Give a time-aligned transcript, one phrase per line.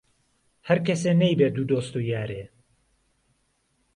[0.67, 2.43] ههر کهسێ نهیبێ دوو دۆست و یارێ